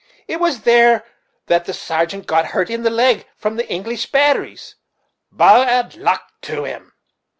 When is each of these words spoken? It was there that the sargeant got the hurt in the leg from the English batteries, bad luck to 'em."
It 0.27 0.39
was 0.39 0.61
there 0.63 1.05
that 1.45 1.65
the 1.65 1.73
sargeant 1.75 2.25
got 2.25 2.41
the 2.41 2.47
hurt 2.47 2.71
in 2.71 2.81
the 2.81 2.89
leg 2.89 3.27
from 3.37 3.55
the 3.55 3.69
English 3.71 4.07
batteries, 4.07 4.73
bad 5.31 5.95
luck 5.95 6.23
to 6.41 6.65
'em." 6.65 6.93